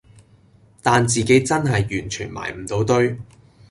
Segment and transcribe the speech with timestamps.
[0.81, 3.15] 但自己真係完全埋唔到堆